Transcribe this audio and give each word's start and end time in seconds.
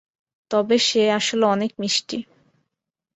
তবে 0.51 0.75
সে 0.79 1.01
আসলে 1.11 1.45
অনেক 1.45 1.71
মিষ্টি। 1.79 2.17